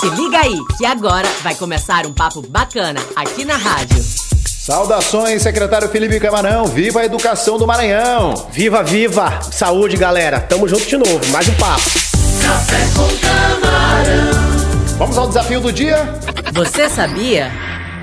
Se 0.00 0.08
liga 0.08 0.38
aí, 0.38 0.58
que 0.78 0.86
agora 0.86 1.28
vai 1.42 1.54
começar 1.54 2.06
um 2.06 2.12
papo 2.14 2.40
bacana 2.40 2.98
aqui 3.14 3.44
na 3.44 3.58
rádio. 3.58 4.02
Saudações, 4.46 5.42
secretário 5.42 5.90
Felipe 5.90 6.18
Camarão. 6.18 6.64
Viva 6.64 7.00
a 7.00 7.04
educação 7.04 7.58
do 7.58 7.66
Maranhão. 7.66 8.32
Viva, 8.50 8.82
viva! 8.82 9.42
Saúde, 9.42 9.98
galera. 9.98 10.40
Tamo 10.40 10.66
junto 10.66 10.86
de 10.86 10.96
novo. 10.96 11.20
Mais 11.30 11.46
um 11.48 11.54
papo. 11.56 11.82
Café 12.42 12.78
com 12.96 13.08
camarão. 13.20 14.96
Vamos 14.96 15.18
ao 15.18 15.28
desafio 15.28 15.60
do 15.60 15.70
dia? 15.70 16.18
Você 16.54 16.88
sabia? 16.88 17.52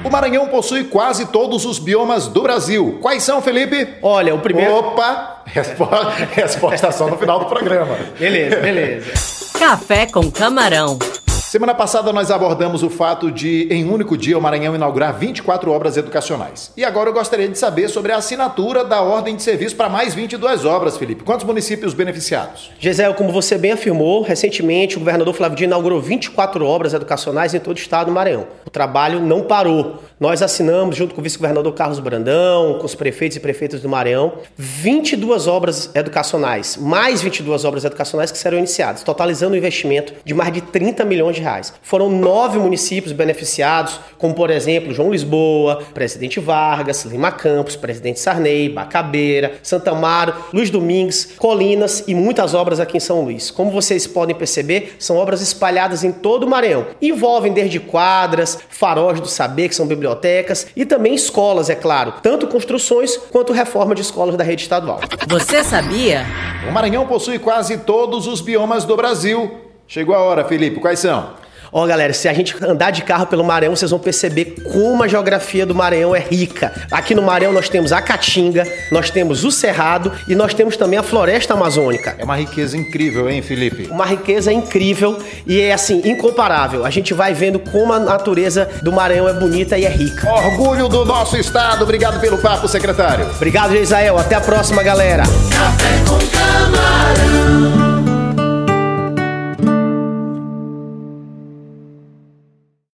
O 0.04 0.09
Maranhão 0.11 0.48
possui 0.50 0.84
quase 0.84 1.25
todos 1.25 1.66
os 1.66 1.79
biomas 1.79 2.27
do 2.27 2.43
Brasil. 2.43 3.00
Quais 3.02 3.23
são, 3.23 3.41
Felipe? 3.41 3.95
Olha, 4.04 4.36
o 4.36 4.39
primeiro. 4.39 4.75
Opa! 4.75 5.41
Resposta, 5.48 6.27
resposta 6.36 6.91
só 6.91 7.07
no 7.07 7.18
final 7.18 7.39
do 7.39 7.45
programa. 7.45 7.98
Beleza, 8.20 8.57
beleza. 8.57 9.11
Café 9.57 10.05
com 10.05 10.29
camarão. 10.29 11.00
Semana 11.48 11.73
passada 11.73 12.11
nós 12.11 12.29
abordamos 12.29 12.84
o 12.84 12.89
fato 12.89 13.32
de, 13.32 13.69
em 13.71 13.86
um 13.86 13.93
único 13.93 14.18
dia, 14.18 14.38
o 14.38 14.42
Maranhão 14.42 14.75
inaugurar 14.75 15.18
24 15.18 15.71
obras 15.71 15.96
educacionais. 15.96 16.74
E 16.75 16.83
agora 16.83 17.10
eu 17.10 17.14
gostaria 17.14 17.47
de 17.47 17.57
saber 17.57 17.88
sobre 17.88 18.11
a 18.11 18.18
assinatura 18.18 18.83
da 18.83 19.01
ordem 19.01 19.33
de 19.33 19.42
serviço 19.42 19.74
para 19.74 19.88
mais 19.88 20.14
22 20.14 20.65
obras, 20.65 20.97
Felipe. 20.97 21.24
Quantos 21.24 21.46
municípios 21.46 21.93
beneficiados? 21.93 22.71
Gisele, 22.78 23.14
como 23.14 23.32
você 23.32 23.57
bem 23.57 23.71
afirmou, 23.71 24.24
recentemente 24.24 24.97
o 24.97 25.00
governador 25.00 25.33
Flávio 25.33 25.55
Dino 25.55 25.69
inaugurou 25.69 26.02
24 26.02 26.65
obras 26.65 26.93
educacionais 26.93 27.54
em 27.54 27.61
todo 27.61 27.77
o 27.77 27.79
estado 27.79 28.07
do 28.07 28.11
Maranhão. 28.11 28.46
O 28.66 28.69
trabalho 28.69 29.21
não 29.21 29.43
parou. 29.43 30.04
Nós 30.19 30.41
assinamos, 30.41 30.97
junto 30.97 31.16
com 31.16 31.21
o 31.21 31.24
vice-governador 31.24 31.74
Carlos 31.74 32.00
Brandão, 32.00 32.77
com 32.80 32.86
os 32.86 32.94
prefeitos 32.94 33.38
e 33.38 33.39
prefeitas 33.39 33.81
do 33.81 33.88
Maranhão, 33.88 34.33
22 34.58 35.47
obras 35.47 35.91
educacionais, 35.95 36.75
mais 36.75 37.22
22 37.22 37.64
obras 37.64 37.86
educacionais 37.86 38.31
que 38.31 38.38
serão 38.38 38.58
iniciadas, 38.58 39.02
totalizando 39.02 39.53
um 39.53 39.58
investimento 39.58 40.14
de 40.25 40.33
mais 40.33 40.52
de 40.52 40.59
30 40.59 41.05
milhões 41.05 41.36
de 41.38 41.44
reais. 41.44 41.73
Foram 41.81 42.09
nove 42.09 42.59
municípios 42.59 43.14
beneficiados, 43.14 44.00
como 44.17 44.33
por 44.33 44.50
exemplo 44.50 44.94
João 44.94 45.11
Lisboa, 45.11 45.83
Presidente 45.93 46.39
Vargas, 46.39 47.05
Lima 47.05 47.31
Campos, 47.31 47.75
Presidente 47.75 48.19
Sarney, 48.19 48.69
Bacabeira, 48.69 49.53
Santa 49.63 49.91
Amaro, 49.91 50.33
Luiz 50.53 50.69
Domingues, 50.69 51.33
Colinas 51.38 52.03
e 52.08 52.13
muitas 52.13 52.53
obras 52.53 52.80
aqui 52.80 52.97
em 52.97 52.99
São 52.99 53.21
Luís. 53.21 53.52
Como 53.52 53.71
vocês 53.71 54.05
podem 54.05 54.35
perceber, 54.35 54.95
são 54.99 55.17
obras 55.17 55.41
espalhadas 55.41 56.03
em 56.03 56.11
todo 56.11 56.43
o 56.43 56.49
Maranhão. 56.49 56.88
Envolvem 57.02 57.53
desde 57.53 57.80
quadras, 57.80 58.58
faróis 58.69 59.19
do 59.19 59.27
saber, 59.27 59.69
que 59.69 59.75
são 59.75 59.88
bibliotecas, 59.88 60.67
e 60.75 60.85
também 60.85 61.13
escolas, 61.13 61.69
é 61.69 61.75
claro, 61.75 62.13
tanto 62.21 62.47
construções 62.47 63.17
quanto 63.17 63.53
reforma 63.53 63.95
de 63.95 64.02
escolas 64.02 64.35
da 64.35 64.43
rede 64.43 64.63
estadual. 64.63 64.99
Você 65.27 65.63
sabia? 65.63 66.25
O 66.67 66.71
Maranhão 66.71 67.05
possui 67.05 67.39
quase 67.39 67.77
todos 67.77 68.27
os 68.27 68.41
biomas 68.41 68.85
do 68.85 68.95
Brasil. 68.95 69.66
Chegou 69.88 70.13
a 70.16 70.19
hora, 70.19 70.43
Felipe. 70.43 70.80
Quais 70.80 70.99
são? 70.99 71.47
Ó, 71.71 71.85
galera, 71.85 72.13
se 72.13 72.27
a 72.27 72.33
gente 72.33 72.55
andar 72.63 72.91
de 72.91 73.03
carro 73.03 73.27
pelo 73.27 73.43
Maranhão, 73.43 73.75
vocês 73.75 73.91
vão 73.91 73.99
perceber 73.99 74.55
como 74.71 75.03
a 75.03 75.07
geografia 75.07 75.66
do 75.66 75.75
Maranhão 75.75 76.16
é 76.16 76.19
rica. 76.19 76.71
Aqui 76.91 77.13
no 77.13 77.21
Maranhão 77.21 77.52
nós 77.52 77.69
temos 77.69 77.91
a 77.91 78.02
Caatinga, 78.02 78.65
nós 78.91 79.09
temos 79.09 79.43
o 79.43 79.52
Cerrado 79.52 80.11
e 80.27 80.35
nós 80.35 80.53
temos 80.53 80.77
também 80.77 80.97
a 80.97 81.03
Floresta 81.03 81.53
Amazônica. 81.53 82.15
É 82.17 82.23
uma 82.23 82.38
riqueza 82.38 82.77
incrível, 82.77 83.30
hein, 83.30 83.41
Felipe? 83.41 83.88
Uma 83.91 84.05
riqueza 84.05 84.52
incrível 84.52 85.19
e 85.45 85.59
é 85.59 85.73
assim, 85.73 86.02
incomparável. 86.05 86.85
A 86.85 86.89
gente 86.89 87.13
vai 87.13 87.33
vendo 87.33 87.59
como 87.59 87.93
a 87.93 87.99
natureza 87.99 88.69
do 88.81 88.91
Maranhão 88.91 89.27
é 89.27 89.33
bonita 89.33 89.77
e 89.77 89.85
é 89.85 89.89
rica. 89.89 90.30
Orgulho 90.31 90.88
do 90.88 91.03
nosso 91.05 91.38
estado. 91.38 91.83
Obrigado 91.83 92.19
pelo 92.19 92.38
papo, 92.38 92.67
secretário. 92.67 93.30
Obrigado, 93.35 93.75
Israel. 93.75 94.17
Até 94.17 94.35
a 94.35 94.41
próxima, 94.41 94.81
galera. 94.81 95.23
Café 95.23 96.03
com 96.08 96.17
camarão. 96.38 97.86